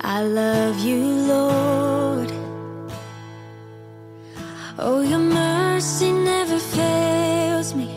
[0.00, 1.02] I love you,
[1.34, 2.30] Lord.
[4.78, 7.90] Oh, your mercy never fails me.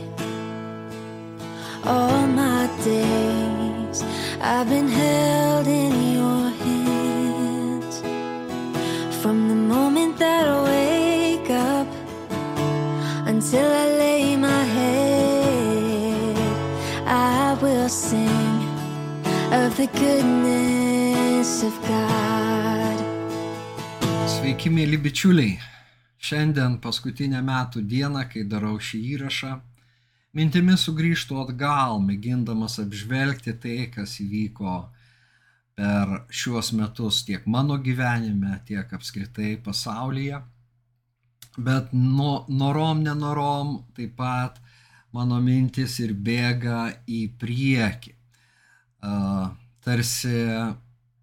[1.86, 4.04] All my days
[4.41, 8.02] I've been held in your hands.
[9.22, 11.88] From the moment that I wake up
[13.28, 16.38] until I lay my head,
[17.08, 18.63] I will sing
[19.52, 20.91] of the goodness.
[24.29, 25.55] Sveiki, mėly bičiuliai.
[26.21, 29.55] Šiandien paskutinę metų dieną, kai darau šį įrašą,
[30.38, 34.75] mintimis sugrįžtu atgal, mėgindamas apžvelgti tai, kas įvyko
[35.81, 40.44] per šiuos metus tiek mano gyvenime, tiek apskritai pasaulyje.
[41.58, 44.61] Bet no, norom, nenorom taip pat
[45.09, 48.13] mano mintis ir bėga į priekį.
[49.02, 49.49] Uh,
[49.81, 50.38] tarsi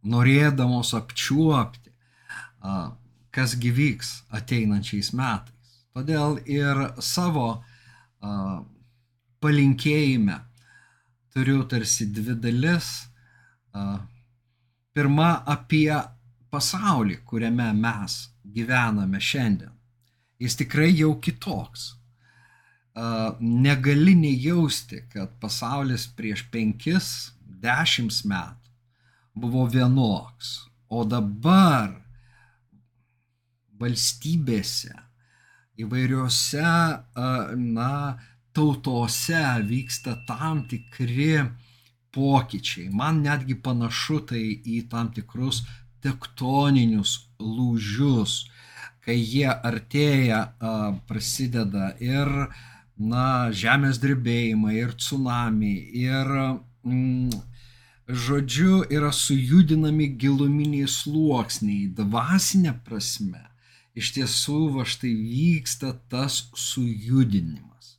[0.06, 1.92] norėdamos apčiuopti,
[3.34, 5.78] kas gyvyks ateinančiais metais.
[5.94, 7.62] Todėl ir savo
[9.42, 10.38] palinkėjime
[11.34, 12.88] turiu tarsi dvi dalis.
[14.94, 15.92] Pirma apie
[16.50, 19.74] pasaulį, kuriame mes gyvename šiandien.
[20.38, 21.94] Jis tikrai jau kitoks.
[23.38, 27.10] Negali nejausti, kad pasaulis prieš penkis,
[27.62, 28.57] dešimt metų
[29.40, 31.92] buvo vienoks, o dabar
[33.78, 34.94] valstybėse,
[35.78, 36.70] įvairiose,
[37.78, 37.92] na,
[38.56, 41.44] tautose vyksta tam tikri
[42.14, 42.88] pokyčiai.
[42.90, 45.62] Man netgi panašu tai į tam tikrus
[46.02, 48.40] tektoninius lūžius,
[49.04, 50.40] kai jie artėja,
[51.08, 52.32] prasideda ir,
[52.98, 56.34] na, žemės drebėjimai, ir tsunami, ir
[56.82, 57.30] mm,
[58.08, 63.44] žodžiu, yra sujudinami giluminiai sluoksniai, dvasinė prasme.
[63.98, 67.98] Iš tiesų, va štai vyksta tas sujudinimas.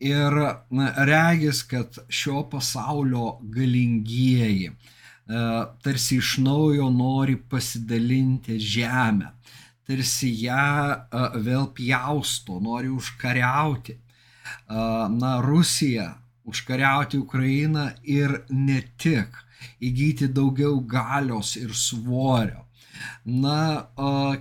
[0.00, 0.32] Ir
[0.70, 4.74] na, regis, kad šio pasaulio galingieji e,
[5.82, 9.32] tarsi iš naujo nori pasidalinti žemę,
[9.88, 13.96] tarsi ją e, vėl pjausto, nori užkariauti.
[13.96, 14.00] E,
[15.16, 16.12] na, Rusija
[16.46, 19.34] užkariauti Ukrainą ir ne tik
[19.82, 22.64] įgyti daugiau galios ir svorio.
[23.24, 23.88] Na,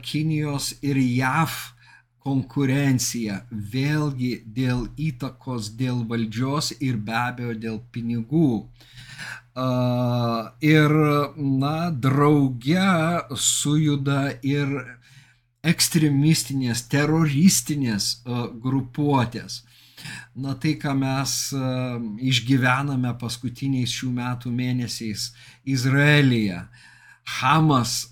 [0.01, 1.55] Kinijos ir JAV
[2.25, 8.51] konkurencija vėlgi dėl įtakos, dėl valdžios ir be abejo dėl pinigų.
[10.75, 10.95] Ir,
[11.35, 12.87] na, drauge
[13.49, 14.73] sujuda ir
[15.65, 18.09] ekstremistinės, teroristinės
[18.63, 19.63] grupuotės
[20.35, 21.33] na tai, ką mes
[22.31, 25.31] išgyvename paskutiniais šių metų mėnesiais
[25.65, 26.61] Izraelyje.
[27.39, 28.05] Hamas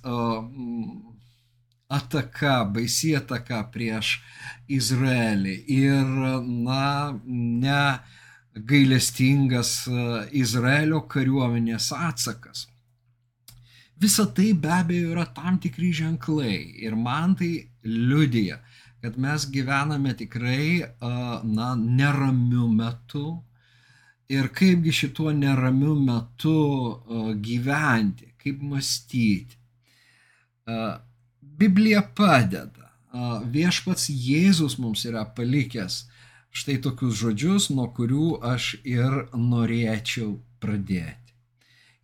[1.94, 4.18] ataka, baisi ataka prieš
[4.72, 6.12] Izraelį ir,
[6.66, 7.82] na, ne
[8.54, 9.74] gailestingas
[10.32, 12.68] Izraelio kariuomenės atsakas.
[14.04, 17.52] Visa tai be abejo yra tam tikri ženklai ir man tai
[17.86, 18.60] liudija,
[19.04, 20.86] kad mes gyvename tikrai,
[21.44, 23.44] na, neramiu metu.
[24.32, 26.54] Ir kaipgi šituo neramiu metu
[27.44, 29.58] gyventi, kaip mąstyti.
[31.60, 32.88] Biblija padeda.
[33.52, 36.06] Viešpats Jėzus mums yra palikęs
[36.56, 41.36] štai tokius žodžius, nuo kurių aš ir norėčiau pradėti.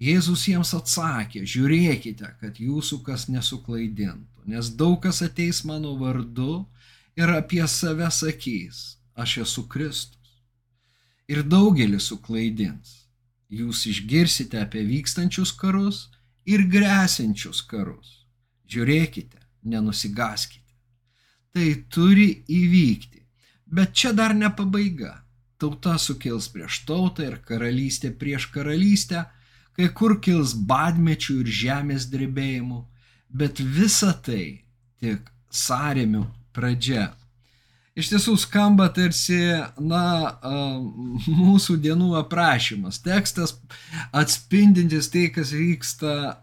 [0.04, 6.66] Jėzus jiems atsakė, žiūrėkite, kad jūsų kas nesuklaidintų, nes daug kas ateis mano vardu
[7.20, 10.16] ir apie save sakys, aš esu Kristus.
[11.28, 12.96] Ir daugelis suklaidins.
[13.50, 16.08] Jūs išgirsite apie vykstančius karus
[16.46, 18.24] ir grėsinčius karus.
[18.70, 20.74] Žiūrėkite, nenusigaskite.
[21.54, 23.26] Tai turi įvykti.
[23.66, 25.18] Bet čia dar ne pabaiga.
[25.60, 29.26] Tauta sukils prieš tautą ir karalystė prieš karalystę,
[29.76, 32.84] kai kur kils badmečių ir žemės drebėjimų,
[33.30, 34.64] bet visa tai
[35.02, 36.24] tik sąrėmių
[36.56, 37.12] pradžia.
[38.00, 39.42] Iš tiesų skamba tarsi,
[39.82, 40.38] na,
[41.26, 43.58] mūsų dienų aprašymas, tekstas
[44.16, 46.40] atspindintis tai, kas vyksta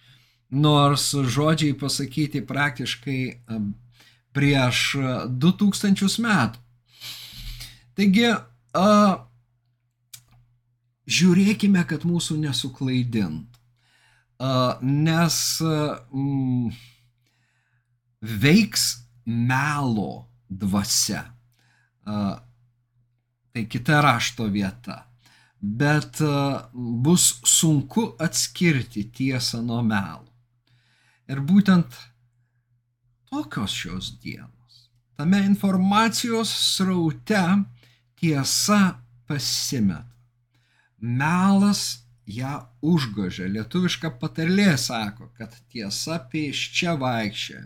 [0.56, 3.22] Nors žodžiai pasakyti praktiškai
[4.34, 4.96] prieš
[5.28, 6.60] 2000 metų.
[7.96, 8.28] Taigi,
[11.06, 13.62] žiūrėkime, kad mūsų nesuklaidintų.
[14.86, 16.69] Nes mm,
[18.42, 18.86] veiks
[19.25, 21.24] melo dvasia.
[22.06, 25.06] Tai kita rašto vieta.
[25.60, 26.19] Bet
[26.74, 30.28] bus sunku atskirti tiesą nuo melų.
[31.31, 31.96] Ir būtent
[33.31, 34.92] tokios šios dienos.
[35.18, 37.42] Tame informacijos sraute
[38.19, 40.14] tiesa pasimeta.
[41.00, 43.47] Melas ją užgožia.
[43.51, 47.62] Lietuviška patarlė sako, kad tiesa pėščia vaikščia,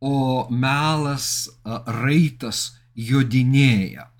[0.00, 4.10] o melas raitas jodinėja.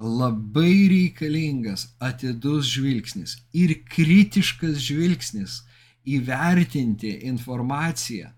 [0.00, 5.60] Labai reikalingas atidus žvilgsnis ir kritiškas žvilgsnis
[6.08, 8.30] įvertinti informaciją,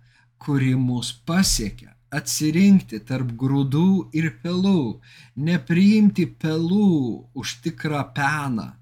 [0.42, 4.98] kuri mus pasiekia, atsirinkti tarp grūdų ir pelų,
[5.38, 8.72] nepriimti pelų už tikrą peną,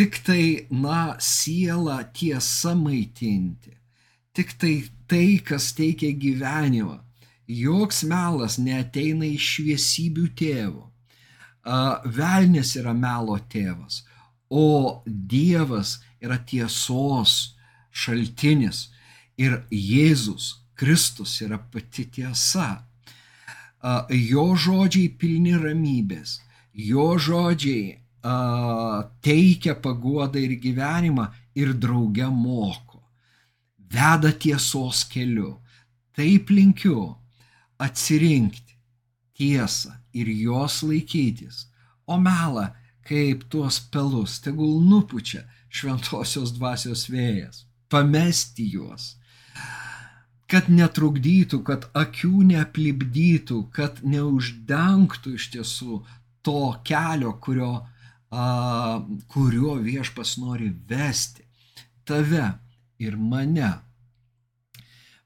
[0.00, 3.74] tik tai, na, sielą tiesa maitinti,
[4.32, 7.02] tik tai tai, kas teikia gyvenimą.
[7.50, 10.86] Joks melas neteina iš šviesybių tėvo.
[12.16, 14.00] Velnis yra melo tėvas,
[14.48, 17.58] o Dievas yra tiesos
[17.92, 18.86] šaltinis
[19.36, 22.86] ir Jėzus Kristus yra pati tiesa.
[24.08, 26.38] Jo žodžiai pilni ramybės,
[26.72, 33.00] jo žodžiai teikia paguodą ir gyvenimą ir drauge moko.
[33.90, 35.58] Veda tiesos keliu.
[36.14, 37.16] Taip linkiu
[37.78, 38.76] atsirinkti
[39.34, 41.66] tiesą ir jos laikytis,
[42.06, 42.68] o melą
[43.06, 49.16] kaip tuos pelus tegul nupučia šventosios dvasios vėjas, pamesti juos,
[50.50, 56.00] kad netrukdytų, kad akių neaplipdytų, kad neuždengtų iš tiesų
[56.42, 57.72] to kelio, kurio
[58.30, 61.44] a, kuriuo viešpas nori vesti
[62.04, 62.46] tave
[62.98, 63.72] ir mane.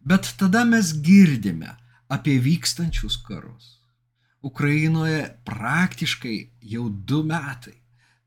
[0.01, 1.77] Bet tada mes girdime
[2.09, 3.81] apie vykstančius karus.
[4.45, 7.79] Ukrainoje praktiškai jau du metai.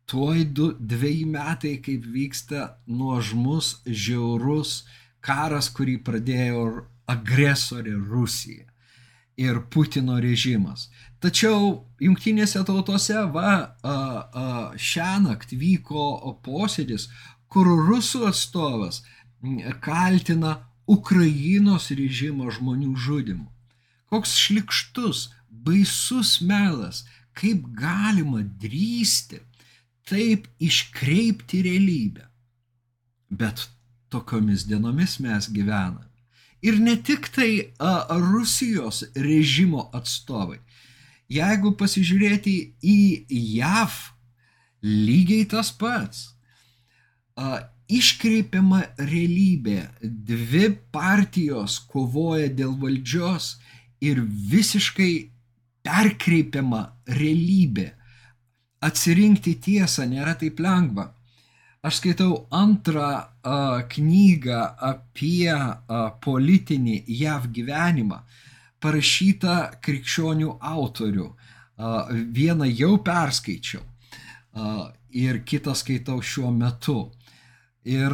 [0.07, 4.85] Tuoj du, dviejai metai, kaip vyksta nuožmus, žiaurus
[5.19, 6.63] karas, kurį pradėjo
[7.11, 8.65] agresorė Rusija
[9.37, 10.87] ir Putino režimas.
[11.21, 13.51] Tačiau jungtinėse tautose va,
[13.81, 14.45] a, a,
[14.77, 17.07] šią naktį vyko posėdis,
[17.47, 19.03] kur rusų atstovas
[19.85, 20.57] kaltina
[20.87, 23.47] Ukrainos režimo žmonių žudimu.
[24.09, 27.03] Koks šlikštus, baisus melas,
[27.37, 29.41] kaip galima drįsti
[30.07, 32.25] taip iškreipti realybę.
[33.29, 33.67] Bet
[34.09, 36.06] tokiomis dienomis mes gyvename.
[36.65, 40.57] Ir ne tik tai a, Rusijos režimo atstovai,
[41.27, 42.55] Jeigu pasižiūrėti
[42.87, 42.99] į
[43.59, 43.95] JAV,
[44.87, 46.29] lygiai tas pats.
[47.91, 53.57] Iškreipiama realybė, dvi partijos kovoja dėl valdžios
[54.03, 55.11] ir visiškai
[55.83, 56.81] perkreipiama
[57.19, 57.91] realybė.
[58.87, 61.09] Atsirinkti tiesą nėra taip lengva.
[61.85, 63.25] Aš skaitau antrą a,
[63.89, 65.75] knygą apie a,
[66.23, 68.21] politinį JAV gyvenimą
[68.83, 71.27] parašyta krikščionių autorių.
[72.33, 73.83] Vieną jau perskaičiau
[75.13, 77.11] ir kitą skaitau šiuo metu.
[77.87, 78.13] Ir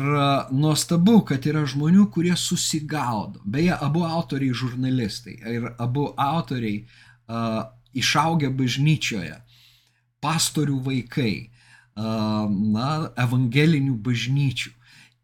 [0.53, 3.41] nuostabu, kad yra žmonių, kurie susigaudo.
[3.43, 7.63] Beje, abu autoriai žurnalistai ir abu autoriai uh,
[7.93, 9.39] išaugę bažnyčioje,
[10.21, 11.49] pastorių vaikai,
[11.95, 12.89] na,
[13.19, 14.71] evangelinių bažnyčių.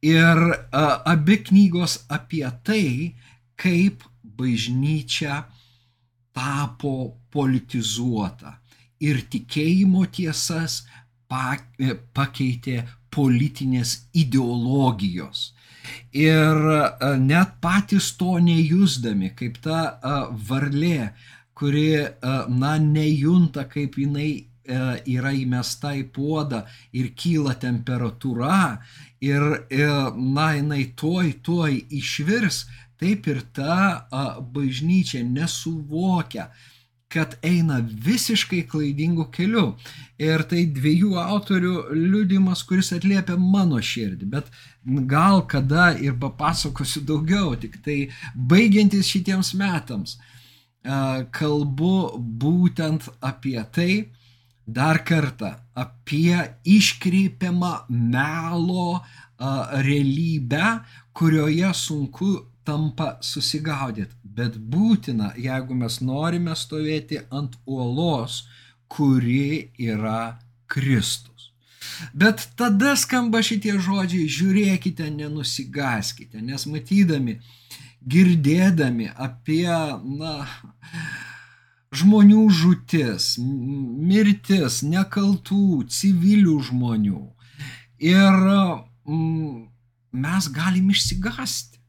[0.05, 0.39] Ir
[0.71, 3.15] abi knygos apie tai,
[3.59, 5.43] kaip bažnyčia
[6.35, 8.59] tapo politizuota
[9.03, 10.83] ir tikėjimo tiesas
[11.29, 15.53] pakeitė politinės ideologijos.
[16.13, 20.15] Ir e, net patys to nejusdami, kaip ta e,
[20.49, 21.11] varlė,
[21.57, 28.79] kuri, e, na, nejunta, kaip jinai yra įmesta į puodą ir kyla temperatūra
[29.25, 29.45] ir,
[30.15, 32.67] na, jinai tuoj, tuoj išvirs,
[32.99, 34.05] taip ir ta
[34.53, 36.49] bažnyčia nesuvokia,
[37.09, 39.71] kad eina visiškai klaidingu keliu.
[40.21, 44.51] Ir tai dviejų autorių liudimas, kuris atliepia mano širdį, bet
[45.09, 47.97] gal kada ir papasakosiu daugiau, tik tai
[48.35, 50.19] baigiantis šitiems metams,
[51.33, 53.91] kalbu būtent apie tai,
[54.75, 59.01] dar kartą apie iškreipiamą melo
[59.85, 60.79] realybę,
[61.13, 62.29] kurioje sunku
[62.63, 68.43] tampa susigaudyt, bet būtina, jeigu mes norime stovėti ant uolos,
[68.89, 71.49] kuri yra Kristus.
[72.13, 77.39] Bet tada skamba šitie žodžiai, žiūrėkite, nenusigaskite, nes matydami,
[78.07, 79.67] girdėdami apie,
[80.19, 80.35] na,
[81.95, 87.23] žmonių žūtis, mirtis, nekaltų civilių žmonių.
[87.99, 88.37] Ir
[89.09, 89.65] mm,
[90.11, 91.79] mes galim išsigasti.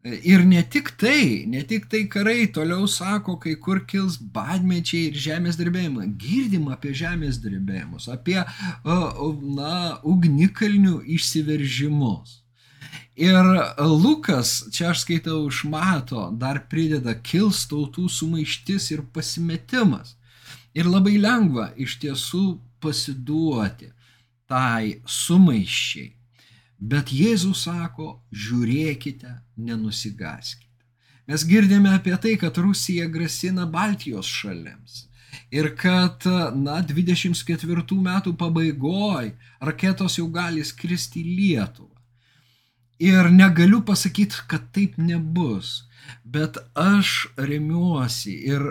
[0.00, 5.18] Ir ne tik tai, ne tik tai karai, toliau sako, kai kur kils badmečiai ir
[5.26, 6.06] žemės drebėjimai.
[6.16, 12.39] Girdim apie žemės drebėjimus, apie na, ugnikalnių išsiveržimus.
[13.16, 13.44] Ir
[13.78, 20.14] Lukas, čia aš skaitau iš mato, dar prideda kils tautų sumaištis ir pasimetimas.
[20.74, 23.90] Ir labai lengva iš tiesų pasiduoti
[24.48, 26.14] tai sumaiščiai.
[26.80, 30.70] Bet Jėzus sako, žiūrėkite, nenusigaskite.
[31.28, 35.04] Mes girdime apie tai, kad Rusija grasina Baltijos šalims.
[35.54, 36.24] Ir kad,
[36.56, 41.89] na, 24 metų pabaigoje raketos jau gali skristi į Lietuvą.
[43.00, 45.86] Ir negaliu pasakyti, kad taip nebus,
[46.24, 48.66] bet aš remiuosi ir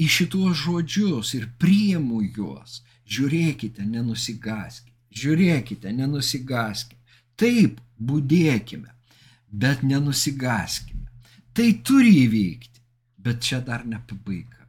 [0.00, 2.80] į šituos žodžius ir priimu juos.
[3.06, 4.94] Žiūrėkite, nenusigaskite.
[5.16, 6.98] Žiūrėkite, nenusigaskite.
[7.36, 8.90] Taip, būdėkime,
[9.52, 11.06] bet nenusigaskime.
[11.56, 12.80] Tai turi įvykti,
[13.20, 14.66] bet čia dar ne pabaiga.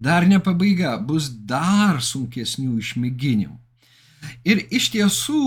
[0.00, 3.58] Dar ne pabaiga, bus dar sunkesnių išmėginimų.
[4.44, 5.42] Ir iš tiesų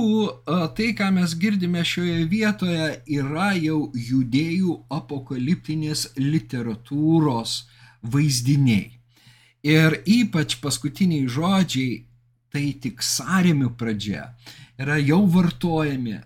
[0.77, 7.63] tai, ką mes girdime šioje vietoje, yra jau judėjų apokaliptinės literatūros
[8.03, 8.91] vaizdiniai.
[9.63, 12.03] Ir ypač paskutiniai žodžiai,
[12.53, 14.27] tai tik sąrėmių pradžia,
[14.77, 16.19] yra jau vartojami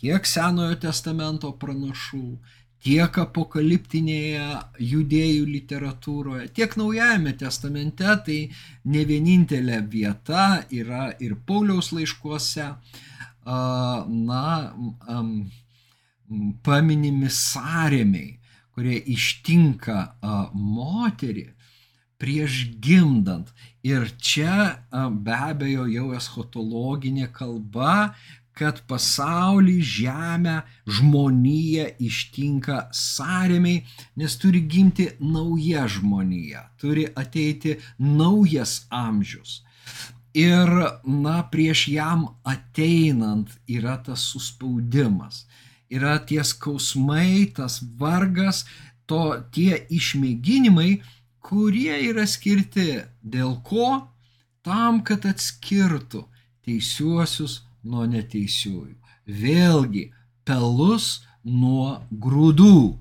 [0.00, 2.38] tiek Senojo testamento pranašų,
[2.84, 4.46] tiek apokaliptinėje
[4.92, 8.38] judėjų literatūroje, tiek Naujajame testamente, tai
[8.92, 12.70] ne vienintelė vieta yra ir Pauliaus laiškuose,
[13.48, 14.44] na,
[16.62, 18.34] paminimi sąrėmiai,
[18.76, 20.00] kurie ištinka
[20.54, 21.48] moterį
[22.18, 23.50] prieš gimdant.
[23.86, 24.82] Ir čia
[25.24, 28.14] be abejo jau eschatologinė kalba,
[28.58, 30.56] kad pasaulį, žemę,
[30.98, 33.84] žmoniją ištinka sąrėmiai,
[34.18, 39.62] nes turi gimti nauja žmonija, turi ateiti naujas amžius.
[40.38, 40.70] Ir,
[41.06, 45.46] na, prieš jam ateinant yra tas suspaudimas,
[45.90, 48.66] yra tie skausmai, tas vargas,
[49.08, 49.22] to,
[49.54, 51.00] tie išmėginimai,
[51.48, 53.88] kurie yra skirti dėl ko?
[54.66, 56.26] Tam, kad atskirtų
[56.66, 58.94] teisiuosius nuo neteisiųjų.
[59.28, 60.04] Vėlgi,
[60.48, 62.98] pelus nuo grūdų,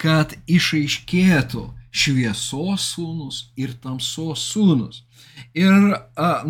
[0.00, 1.64] kad išaiškėtų
[1.94, 5.04] šviesos sūnus ir tamsos sūnus.
[5.54, 5.74] Ir,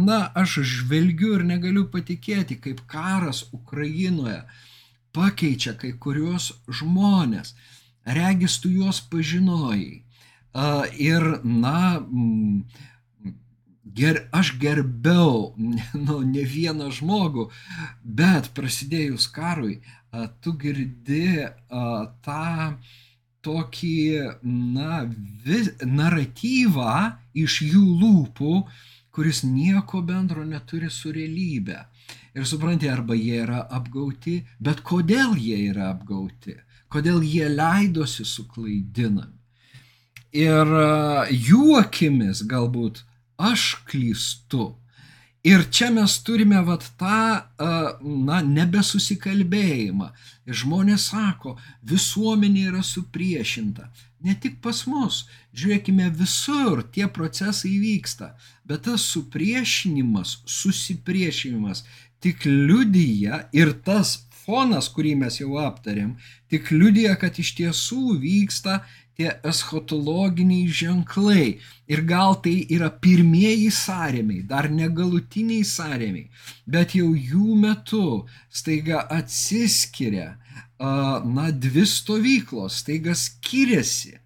[0.00, 4.40] na, aš žvelgiu ir negaliu patikėti, kaip karas Ukrainoje
[5.14, 7.54] pakeičia kai kurios žmonės.
[8.04, 10.02] Regis tu juos pažinojai.
[11.00, 12.00] Ir, na,
[13.84, 15.54] ger, aš gerbiau
[16.06, 17.48] nu, ne vieną žmogų,
[18.04, 19.80] bet prasidėjus karui,
[20.40, 21.46] tu girdi
[22.24, 22.76] tą
[23.44, 23.98] tokį
[24.42, 25.04] na,
[25.44, 26.96] vis, naratyvą
[27.36, 28.54] iš jų lūpų,
[29.14, 31.84] kuris nieko bendro neturi su realybė.
[32.34, 36.56] Ir supranti, arba jie yra apgauti, bet kodėl jie yra apgauti,
[36.90, 39.38] kodėl jie leidosi suklaidinami.
[40.34, 40.72] Ir
[41.30, 43.04] jų akimis galbūt
[43.38, 44.74] aš klystu.
[45.44, 47.44] Ir čia mes turime vat tą,
[48.00, 50.08] na, nebesusikalbėjimą.
[50.48, 53.90] Ir žmonės sako, visuomenė yra supriešinta.
[54.24, 58.30] Ne tik pas mus, žiūrėkime visur, tie procesai vyksta.
[58.64, 61.84] Bet tas supriešinimas, susipriešinimas
[62.24, 66.16] tik liudyja ir tas fonas, kurį mes jau aptarėm,
[66.48, 68.80] tik liudyja, kad iš tiesų vyksta
[69.18, 71.58] tie eschatologiniai ženklai.
[71.90, 76.30] Ir gal tai yra pirmieji sąrėmiai, dar negalutiniai sąrėmiai,
[76.66, 80.34] bet jau jų metu staiga atsiskiria,
[80.80, 84.18] na, dvi stovyklos, staiga skiriasi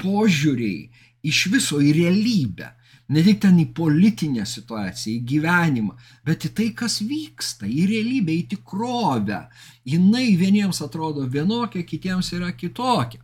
[0.00, 0.88] požiūriai
[1.26, 2.76] iš viso į realybę.
[3.10, 8.36] Ne tik ten į politinę situaciją, į gyvenimą, bet į tai, kas vyksta, į realybę,
[8.38, 9.40] į tikrovę.
[9.82, 13.18] Jinai vieniems atrodo vienokia, kitiems yra kitokia.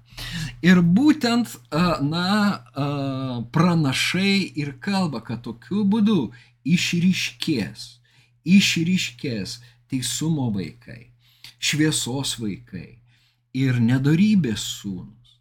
[0.66, 1.52] Ir būtent,
[2.10, 2.28] na,
[3.54, 6.32] pranašai ir kalba, kad tokiu būdu
[6.66, 7.84] išryškės,
[8.42, 11.12] išryškės teisumo vaikai,
[11.62, 12.98] šviesos vaikai
[13.54, 15.38] ir nedarybės sūnus,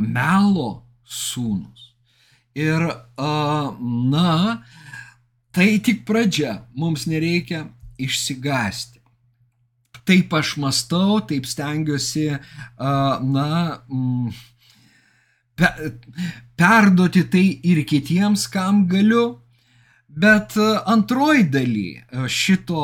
[0.00, 0.70] melo
[1.04, 1.92] sūnus.
[2.56, 2.86] Ir,
[3.18, 4.32] na,
[5.52, 7.66] tai tik pradžia, mums nereikia
[8.00, 9.03] išsigasti
[10.08, 12.28] taip aš mastau, taip stengiuosi,
[12.78, 13.48] na,
[13.88, 14.34] mm,
[15.56, 15.70] pe,
[16.58, 19.40] perduoti tai ir kitiems, kam galiu.
[20.14, 20.54] Bet
[20.86, 21.88] antroji daly
[22.30, 22.82] šito,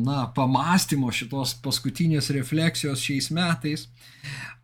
[0.00, 3.84] na, pamastymo, šitos paskutinės refleksijos šiais metais,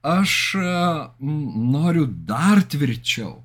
[0.01, 0.55] aš
[1.21, 3.43] noriu dar tvirčiau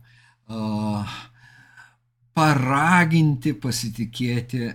[2.39, 4.69] paraginti pasitikėti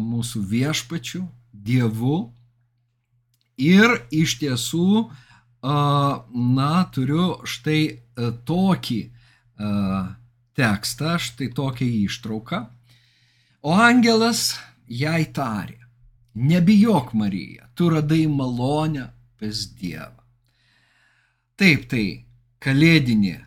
[0.00, 2.32] mūsų viešpačiu, Dievu
[3.60, 5.10] ir iš tiesų,
[5.62, 7.82] na, turiu štai
[8.48, 9.00] tokį
[10.58, 12.64] tekstą, štai tokią ištrauką.
[13.62, 14.56] O angelas
[14.90, 15.78] jai tarė,
[16.34, 19.06] nebijok Marija, tu radai malonę
[19.38, 20.18] pas Dievą.
[21.56, 22.24] Taip, tai
[22.62, 23.38] kalėdinė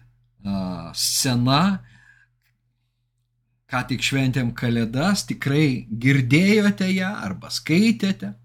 [0.95, 1.61] scena,
[3.65, 8.35] ką tik šventėm kalėdas, tikrai girdėjote ją arba skaitėte.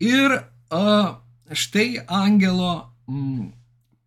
[0.00, 3.52] Ir štai angelo m,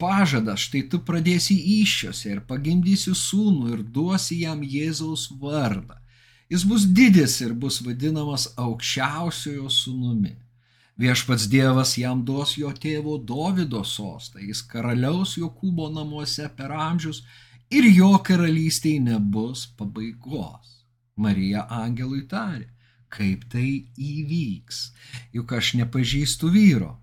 [0.01, 5.97] pažadas, štai tu pradėsi iššiose ir pagimdysi sūnų ir duosi jam Jėzaus vardą.
[6.51, 10.33] Jis bus didis ir bus vadinamas aukščiausiojo sūnumi.
[10.99, 17.23] Viešpats Dievas jam duos jo tėvo Dovido sostą, jis karaliaus Jokūbo namuose per amžius
[17.71, 20.83] ir jo karalystėje nebus pabaigos.
[21.15, 22.67] Marija angelui tarė,
[23.11, 23.67] kaip tai
[23.99, 24.79] įvyks,
[25.35, 26.95] juk aš nepažįstu vyro.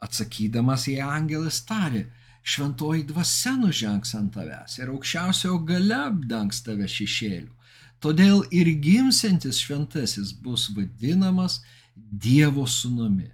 [0.00, 2.06] Atsakydamas į angelas tarė,
[2.42, 7.52] šventoji dvasia nužengs ant tavęs ir aukščiausio gale apdangs tave šešėlių.
[8.00, 11.60] Todėl ir gimsiantis šventasis bus vadinamas
[11.94, 13.28] Dievo sūnumi.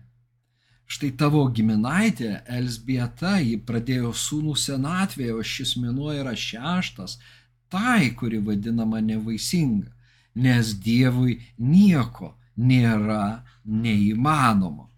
[0.90, 7.18] Štai tavo giminaitė Elsbieta, ji pradėjo sūnų senatvėje, o šis mėnuo yra šeštas,
[7.70, 9.90] tai, kuri vadinama nevaisinga,
[10.36, 14.90] nes Dievui nieko nėra neįmanomo.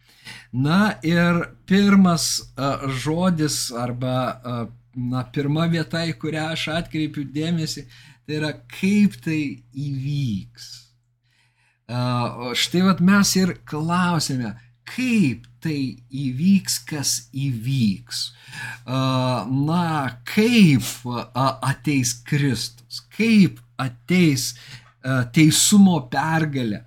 [0.53, 4.61] Na ir pirmas uh, žodis arba uh,
[4.95, 7.85] na, pirma vieta, į kurią aš atkreipiu dėmesį,
[8.27, 9.41] tai yra kaip tai
[9.73, 10.71] įvyks.
[11.89, 14.53] Uh, štai vat mes ir klausėme,
[14.89, 18.21] kaip tai įvyks, kas įvyks.
[18.87, 19.85] Na,
[20.29, 20.87] kaip
[21.35, 24.55] ateis Kristus, kaip ateis
[25.33, 26.83] teisumo pergalė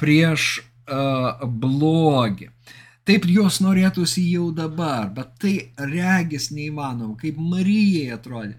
[0.00, 2.50] prieš blogį.
[3.04, 8.56] Taip jos norėtųsi jau dabar, bet tai regis neįmanoma, kaip Marijai atrodė.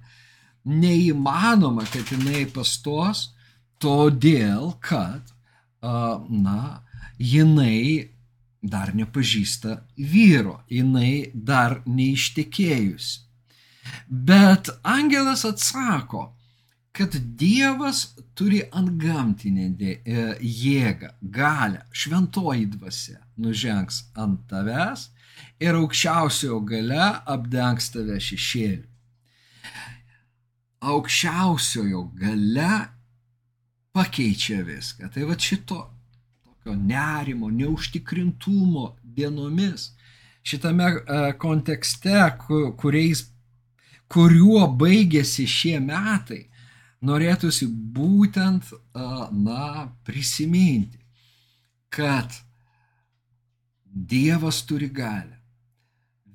[0.66, 3.32] Neįmanoma, kad jinai pastos,
[3.82, 5.34] todėl kad,
[5.82, 6.86] na,
[7.18, 8.12] jinai
[8.62, 13.22] dar nepažįsta vyro, jinai dar neištekėjusi.
[14.10, 16.35] Bet angelas atsako,
[16.96, 19.96] kad Dievas turi antgamtinę e,
[20.40, 25.10] jėgą, galę, šventoji dvasia nužengs ant tavęs
[25.60, 28.88] ir aukščiausiojo gale apdengs tave šešėliu.
[30.86, 32.72] Aukščiausiojo gale
[33.96, 35.12] pakeičia viską.
[35.12, 35.82] Tai va šito
[36.46, 39.92] tokio nerimo, neužtikrintumo dienomis.
[40.46, 42.24] Šitame e, kontekste,
[42.80, 43.28] kuriais,
[44.08, 46.46] kuriuo baigėsi šie metai,
[47.06, 51.00] norėtųsi būtent, na, prisiminti,
[51.90, 52.42] kad
[53.96, 55.38] Dievas turi galę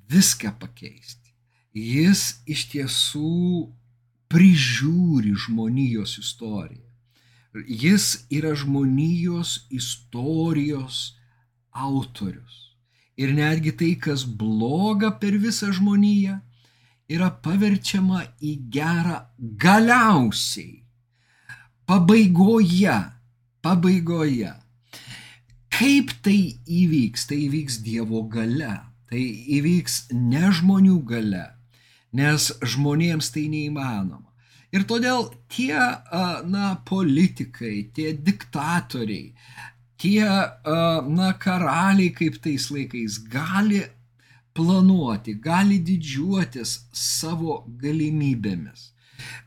[0.09, 1.29] viską pakeisti.
[1.77, 3.69] Jis iš tiesų
[4.31, 6.87] prižiūri žmonijos istoriją.
[7.67, 11.11] Jis yra žmonijos istorijos
[11.71, 12.71] autorius.
[13.19, 16.39] Ir netgi tai, kas bloga per visą žmoniją,
[17.11, 20.81] yra paverčiama į gerą galiausiai.
[21.89, 22.97] Pabaigoje.
[23.61, 24.53] Pabaigoje.
[25.71, 27.27] Kaip tai įvyks?
[27.29, 28.73] Tai įvyks Dievo gale.
[29.11, 29.21] Tai
[29.57, 31.45] įvyks ne žmonių gale.
[32.15, 34.27] Nes žmonėms tai neįmanoma.
[34.71, 35.75] Ir todėl tie,
[36.47, 39.33] na, politikai, tie diktatoriai,
[39.99, 40.23] tie,
[41.11, 43.81] na, karaliai kaip tais laikais gali
[44.57, 48.91] planuoti, gali didžiuotis savo galimybėmis,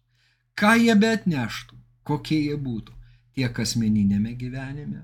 [0.57, 1.77] Ką jie bet neštų,
[2.07, 2.93] kokie jie būtų,
[3.37, 5.03] tiek asmeninėme gyvenime,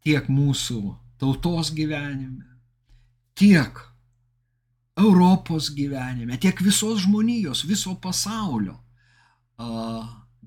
[0.00, 2.48] tiek mūsų tautos gyvenime,
[3.36, 3.76] tiek
[4.96, 8.80] Europos gyvenime, tiek visos žmonijos, viso pasaulio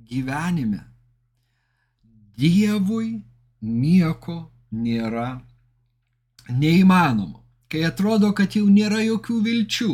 [0.09, 0.83] gyvenime.
[2.39, 3.19] Dievui
[3.61, 4.37] nieko
[4.71, 5.41] nėra
[6.49, 9.93] neįmanomo, kai atrodo, kad jau nėra jokių vilčių.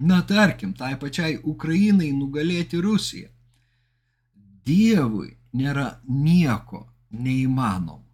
[0.00, 3.28] Na tarkim, tai pačiai Ukrainai nugalėti Rusiją.
[4.64, 8.06] Dievui nėra nieko neįmanomo.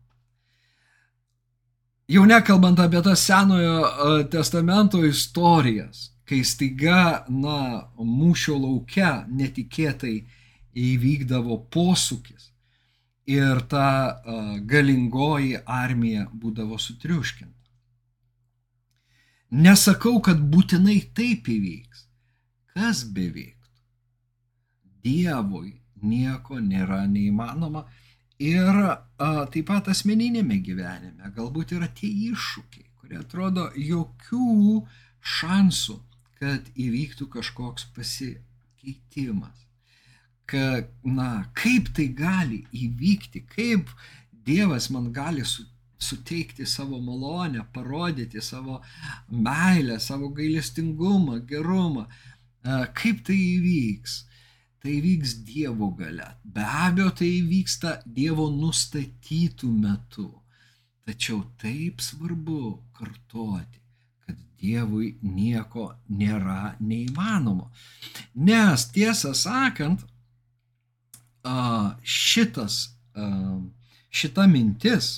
[2.07, 10.17] Jau nekalbant apie tas senojo testamento istorijas, kai staiga, na, mūšio laukia netikėtai
[10.77, 12.51] įvykdavo posūkis
[13.27, 13.89] ir ta
[14.71, 17.55] galingoji armija būdavo sutriuškinta.
[19.57, 22.07] Nesakau, kad būtinai taip įvyks.
[22.75, 23.71] Kas beveiktų?
[25.07, 27.87] Dievui nieko nėra neįmanoma
[28.43, 34.83] ir a, taip pat asmeninėme gyvenime galbūt yra tie iššūkiai, kurie atrodo jokių
[35.37, 35.97] šansų,
[36.41, 39.67] kad įvyktų kažkoks pasikeitimas
[40.47, 43.91] kad, na, kaip tai gali įvykti, kaip
[44.47, 45.65] Dievas man gali su,
[45.99, 48.79] suteikti savo malonę, parodyti savo
[49.31, 52.07] meilę, savo gailestingumą, gerumą,
[52.95, 54.23] kaip tai įvyks.
[54.87, 56.29] Tai vyks Dievo gale.
[56.45, 60.29] Be abejo, tai vyksta Dievo nustatytų metų.
[61.07, 62.61] Tačiau taip svarbu
[62.95, 63.81] kartoti,
[64.61, 67.71] Dievui nieko nėra neįmanomo.
[68.35, 70.05] Nes tiesą sakant,
[72.03, 72.79] šitas,
[74.11, 75.11] šita mintis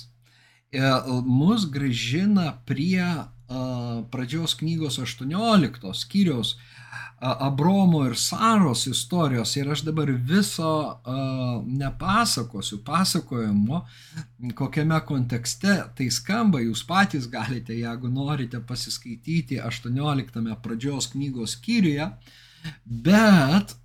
[0.71, 0.81] e,
[1.25, 3.05] mus gražina prie
[4.11, 6.57] pradžios knygos 18 skyriaus
[7.21, 13.81] Abromo ir Saros istorijos ir aš dabar viso uh, nepasakosiu pasakojimo,
[14.55, 22.07] kokiame kontekste tai skamba, jūs patys galite, jeigu norite, pasiskaityti 18 pradžios knygos skyriuje,
[22.85, 23.75] bet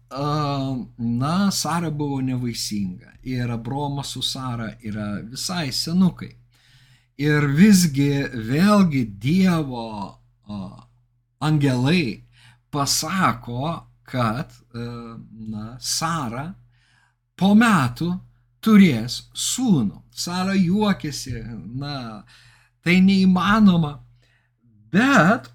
[0.98, 6.34] na, Sara buvo nevaisinga ir Abromas su Sara yra visai senukai.
[7.18, 10.18] Ir visgi vėlgi Dievo
[11.40, 12.23] angelai
[12.74, 13.72] pasako,
[14.04, 16.50] kad na, Sara
[17.38, 18.10] po metų
[18.64, 20.02] turės sūnų.
[20.14, 21.38] Sara juokėsi,
[21.78, 22.24] na,
[22.84, 23.96] tai neįmanoma,
[24.94, 25.50] bet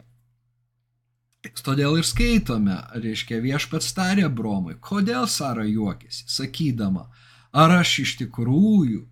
[1.63, 7.05] Todėl ir skaitome, reiškia viešpats tarė Bromui, kodėl Sara juokėsi, sakydama,
[7.55, 9.05] ar aš iš tikrųjų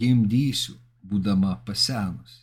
[0.00, 2.40] gimdysiu, būdama pasenusi.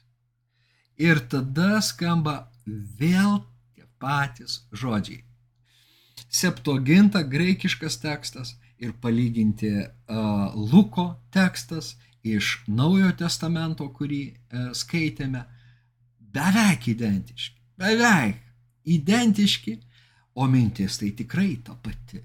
[1.01, 3.41] Ir tada skamba vėl
[4.01, 5.23] patys žodžiai.
[6.31, 15.43] Septoginta graikiškas tekstas ir palyginti uh, Luko tekstas iš Naujojo testamento, kurį uh, skaitėme,
[16.33, 17.59] beveik identiški.
[17.81, 18.41] Beveik
[18.83, 19.77] identiški,
[20.35, 22.21] o mintis tai tikrai ta pati.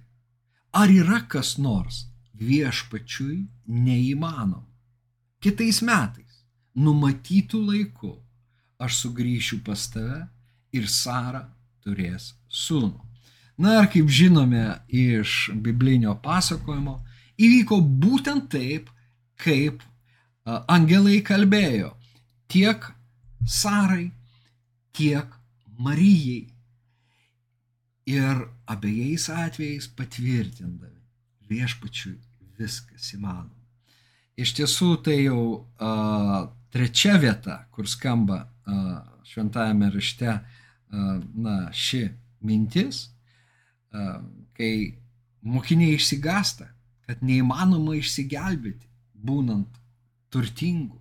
[0.76, 2.04] Ar yra kas nors
[2.36, 4.64] viešpačiui neįmanom?
[5.42, 6.44] Kitais metais,
[6.76, 8.12] numatytų laiku,
[8.78, 10.22] aš sugrįšiu pas tave
[10.76, 11.42] ir Sara
[11.86, 13.06] turės sūnų.
[13.62, 16.98] Na ir kaip žinome iš biblinio pasakojimo,
[17.40, 18.90] įvyko būtent taip,
[19.40, 19.80] kaip
[20.44, 21.94] angelai kalbėjo
[22.52, 22.84] tiek
[23.46, 24.10] Sarai,
[24.92, 25.32] tiek
[25.78, 26.48] Marijai.
[28.06, 31.02] Ir abiejais atvejais patvirtindami
[31.50, 32.16] viešpačiui
[32.58, 33.64] viskas įmanoma.
[34.36, 40.38] Iš tiesų tai jau a, trečia vieta, kur skamba a, šventajame rašte a,
[40.90, 42.08] na, ši
[42.40, 43.08] mintis,
[44.56, 44.98] kai
[45.46, 46.68] mokiniai išsigasta,
[47.06, 49.80] kad neįmanoma išsigelbėti, būnant
[50.32, 50.98] turtingu.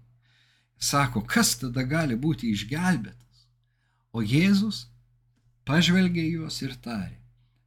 [0.78, 3.46] Sako, kas tada gali būti išgelbėtas?
[4.14, 4.86] O Jėzus
[5.66, 7.18] pažvelgė juos ir tarė,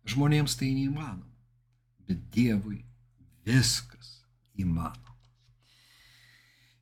[0.09, 1.35] žmonėms tai neįmanoma,
[2.07, 2.85] bet Dievui
[3.49, 4.23] viskas
[4.57, 5.17] įmanoma.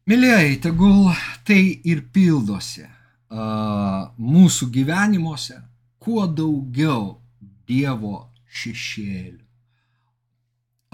[0.06, 1.08] Mėlyjei, tegul
[1.46, 2.84] tai ir pildosi
[3.30, 5.60] mūsų gyvenimuose,
[5.98, 7.20] kuo daugiau
[7.66, 9.42] Dievo šešėlių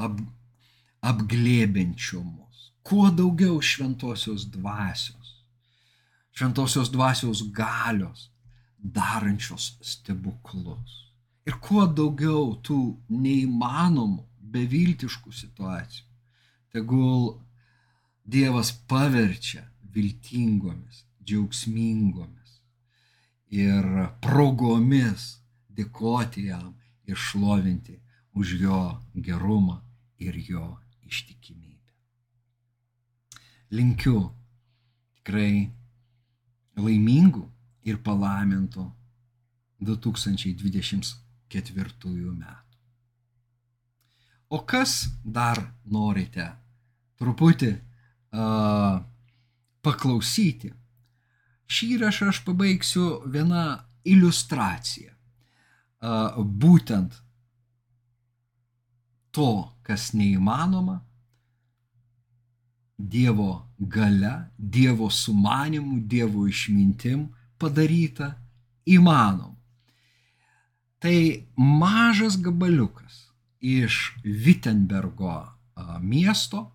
[0.01, 0.17] ap,
[1.05, 5.23] apglėbiančių mus, kuo daugiau šventosios dvasios
[6.33, 8.31] šventosios dvasios galios,
[8.79, 11.13] darančios stebuklus.
[11.47, 12.79] Ir kuo daugiau tų
[13.11, 16.05] neįmanomų, beviltiškų situacijų,
[16.73, 17.41] tegul
[18.23, 19.65] Dievas paverčia
[19.95, 22.61] viltingomis, džiaugsmingomis
[23.53, 23.85] ir
[24.25, 25.39] progomis
[25.73, 26.75] dėkoti jam
[27.09, 28.01] ir šlovinti
[28.35, 29.81] už jo gerumą
[30.19, 31.93] ir jo ištikimybę.
[33.77, 34.33] Linkiu
[35.19, 35.71] tikrai
[36.77, 37.51] laimingų
[37.89, 38.93] ir palaimintų
[39.83, 42.79] 2024 metų.
[44.53, 46.53] O kas dar norite
[47.21, 49.01] truputį uh,
[49.83, 50.73] paklausyti?
[51.73, 53.65] Šį įrašą aš pabaigsiu vieną
[54.05, 55.15] iliustraciją.
[56.65, 57.15] Būtent
[59.33, 59.53] to,
[59.87, 61.01] kas neįmanoma,
[63.03, 67.25] Dievo gale, Dievo sumanimu, Dievo išmintim
[67.59, 68.29] padaryta
[68.87, 69.57] įmanom.
[71.03, 71.17] Tai
[71.57, 75.35] mažas gabaliukas iš Wittenbergo
[76.03, 76.69] miesto,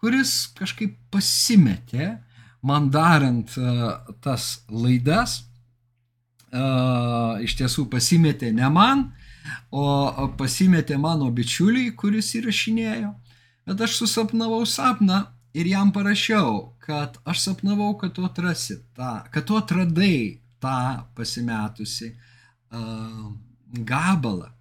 [0.00, 2.22] kuris kažkaip pasimetė,
[2.66, 3.52] man darant
[4.24, 5.38] tas laidas,
[7.42, 9.06] iš tiesų pasimetė ne man,
[9.70, 13.12] o pasimetė mano bičiuliai, kuris įrašinėjo.
[13.66, 15.24] Bet aš susapnavau sapną
[15.56, 22.12] ir jam parašiau, kad aš sapnavau, kad tu atrasi tą, kad tu atradai tą pasimetusi
[22.12, 23.32] uh,
[23.72, 24.52] gabalą.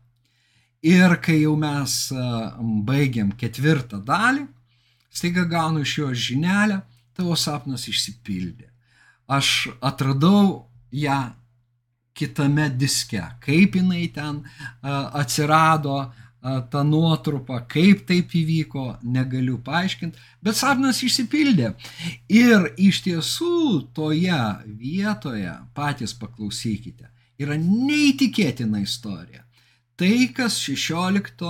[0.85, 4.45] Ir kai jau mes uh, baigiam ketvirtą dalį,
[5.13, 6.81] staiga gaunu iš jo žinelę,
[7.15, 8.69] tavo sapnas išsipildė.
[9.31, 11.21] Aš atradau ją
[12.15, 14.43] kitame diske, kaip jinai ten
[14.83, 16.05] atsirado,
[16.69, 21.71] tą nuotrupą, kaip taip įvyko, negaliu paaiškinti, bet sapnas išsipildė.
[22.29, 23.55] Ir iš tiesų
[23.97, 27.09] toje vietoje, patys paklausykite,
[27.41, 29.41] yra neįtikėtina istorija.
[29.97, 31.41] Tai, kas 16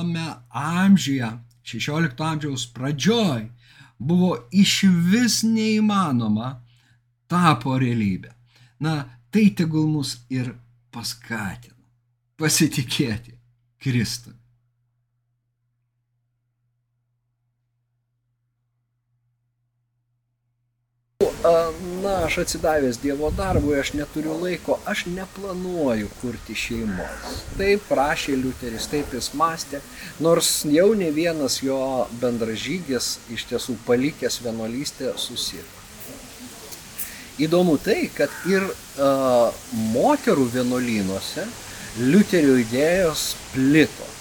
[0.64, 1.32] amžiuje,
[1.66, 3.50] 16 amžiaus pradžioj
[4.00, 6.56] buvo iš vis neįmanoma,
[7.28, 8.34] tapo realybė.
[8.84, 8.98] Na,
[9.32, 10.52] tai tegul mus ir
[10.92, 11.76] paskatina
[12.40, 13.36] pasitikėti
[13.82, 14.40] Kristumi.
[22.04, 27.40] Na, aš atsidavęs Dievo darbui, aš neturiu laiko, aš neplanuoju kurti šeimos.
[27.58, 29.82] Taip prašė Liuteris, taip jis mąstė,
[30.24, 31.80] nors jau ne vienas jo
[32.22, 35.84] bendražygis iš tiesų palikęs vienuolystę susirgo.
[37.36, 39.52] Įdomu tai, kad ir uh,
[39.92, 41.44] moterų vienuolynuose
[42.00, 44.15] Liuterio idėjos plito.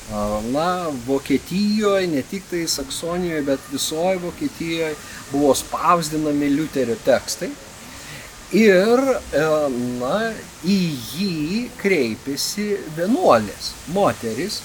[0.52, 4.94] Na, Vokietijoje, ne tik tai Saksonijoje, bet visoje Vokietijoje
[5.32, 7.48] buvo spausdinami Liuterio tekstai.
[8.54, 9.00] Ir,
[9.32, 9.46] e,
[10.02, 10.18] na,
[10.62, 10.78] į
[11.16, 14.60] jį kreipėsi vienuolės, moteris,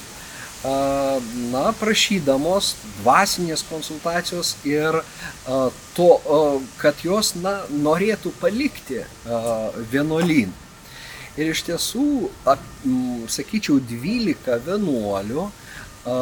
[0.64, 5.00] na, prašydamos dvasinės konsultacijos ir
[5.96, 6.10] to,
[6.82, 9.06] kad jos, na, norėtų palikti
[9.92, 10.69] vienuolyną.
[11.40, 12.06] Ir iš tiesų,
[12.52, 12.64] ap,
[13.32, 16.16] sakyčiau, 12 vienuolių a,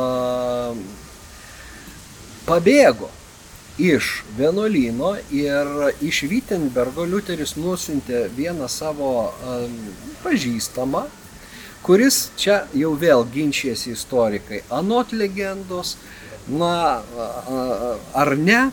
[2.45, 3.09] pabėgo
[3.81, 5.71] iš vienuolyno ir
[6.05, 9.55] iš Wittenbergo Liuteris nusintė vieną savo a,
[10.21, 11.07] pažįstamą,
[11.87, 14.61] kuris čia jau vėl ginčijasi istorikai.
[14.69, 15.95] Anot legendos,
[16.47, 17.01] na,
[18.13, 18.67] ar ne,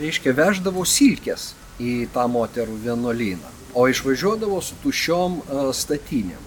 [0.00, 6.44] reiškia, veždavo silkės į tą moterų vienuolyną o išvažiuodavo su tušiom e, statinėm.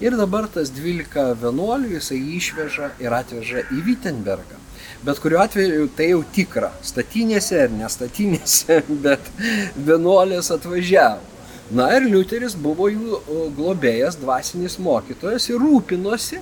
[0.00, 4.58] Ir dabar tas 12 vienuolių jisai išveža ir atveža į Wittenbergą.
[5.06, 6.72] Bet kuriuo atveju tai jau tikra.
[6.84, 9.32] Statinėse ir nestatinėse, bet
[9.76, 11.32] vienuolės atvažiavo.
[11.76, 16.38] Na ir Liuteris buvo jų e, globėjas, dvasinis mokytojas ir rūpinosi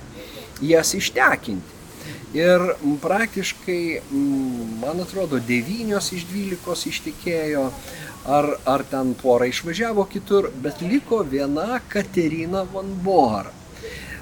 [0.61, 1.73] jas ištekinti.
[2.35, 2.59] Ir
[2.99, 4.01] praktiškai,
[4.81, 7.69] man atrodo, devynios iš dvylikos ištikėjo,
[8.27, 13.51] ar, ar ten pora išvažiavo kitur, bet liko viena Katerina von Bora.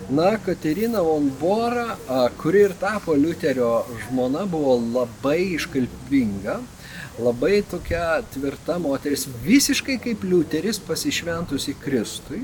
[0.10, 1.96] Na, Katerina von Bora,
[2.38, 6.60] kuri ir tapo Liuterio žmona, buvo labai iškalbinga,
[7.20, 12.44] labai tokia tvirta moteris, visiškai kaip Liuteris pasišventusi Kristui.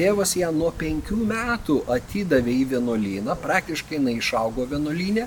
[0.00, 5.26] Tėvas ją nuo penkių metų atidavė į vienuolyną, praktiškai jinai išaugo vienuolynė,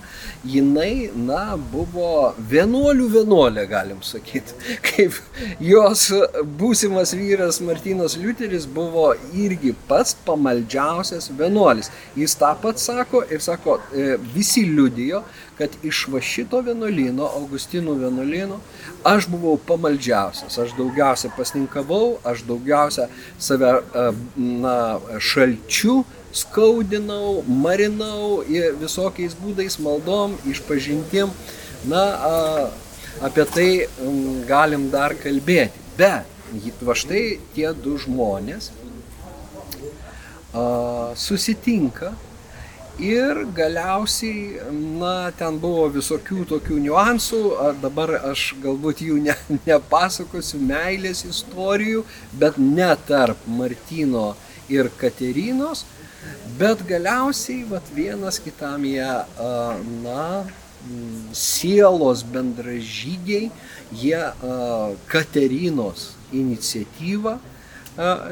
[0.49, 4.55] jinai, na, buvo vienuolių vienuolė, galim sakyti,
[4.87, 5.19] kaip
[5.61, 6.07] jos
[6.61, 11.91] būsimas vyras Martinas Liuteris buvo irgi pats pamaldžiausias vienuolis.
[12.17, 15.21] Jis tą pat sako ir sako, e, visi liudijo,
[15.57, 18.59] kad iš va šito vienuolino, Augustinų vienuolino,
[19.07, 24.07] aš buvau pamaldžiausias, aš daugiausia pasninkavau, aš daugiausia save e,
[24.63, 24.77] na,
[25.21, 26.01] šalčiu
[26.33, 28.41] skaudinau, marinau
[28.81, 31.29] visokiais būdais, maldom, išpažintim.
[31.85, 32.03] Na,
[33.21, 33.69] apie tai
[34.49, 35.81] galim dar kalbėti.
[35.97, 36.25] Bet,
[36.81, 38.71] va štai tie du žmonės
[41.17, 42.13] susitinka
[43.01, 44.59] Ir galiausiai,
[44.99, 47.39] na, ten buvo visokių tokių niuansų,
[47.81, 49.33] dabar aš galbūt jų ne,
[49.65, 52.03] nepasakosiu, meilės istorijų,
[52.37, 54.35] bet ne tarp Martino
[54.69, 55.87] ir Katerinos,
[56.59, 59.09] bet galiausiai, vat, vienas kitam jie,
[60.05, 60.45] na,
[61.33, 63.49] sielos bendražygiai,
[63.89, 64.21] jie
[65.09, 67.39] Katerinos iniciatyvą,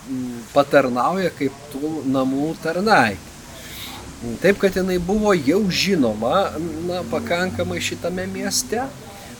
[0.53, 3.17] patarnauja kaip tų namų tarnai.
[4.43, 6.51] Taip, kad jinai buvo jau žinoma
[6.89, 8.83] na, pakankamai šitame mieste,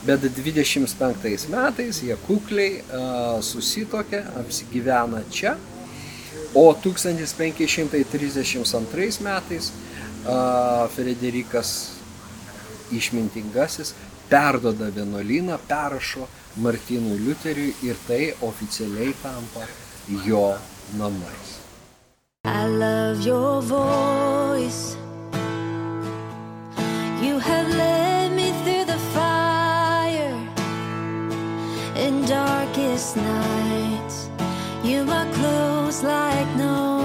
[0.07, 2.81] bet 25 metais jie kukliai a,
[3.43, 5.57] susitokia, apsigyvena čia,
[6.55, 9.71] o 1532 metais
[10.25, 11.91] a, Frederikas
[12.95, 13.93] išmintingasis
[14.29, 16.27] perdoda vienuolyną, perrašo
[16.59, 19.67] Martynui Liuteriui ir tai oficialiai tampa
[20.25, 20.57] jo
[20.97, 21.59] namais.
[22.45, 24.97] I love your voice.
[27.21, 30.35] You have led me through the fire
[31.95, 34.29] in darkest nights.
[34.83, 36.98] You are close like no